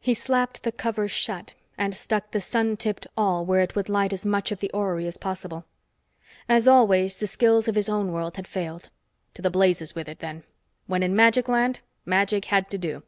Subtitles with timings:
[0.00, 4.12] He slapped the cover shut and stuck the sun tipped awl where it would light
[4.12, 5.64] as much of the orrery as possible.
[6.46, 8.90] As always, the skills of his own world had failed.
[9.32, 10.42] To the blazes with it, then
[10.88, 13.02] when in magic land, magic had to do.